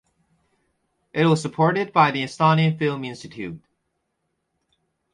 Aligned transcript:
It 1.13 1.27
was 1.27 1.43
supported 1.43 1.93
by 1.93 2.09
the 2.09 2.23
Estonian 2.23 2.79
Film 2.79 3.03
Institute. 3.03 3.61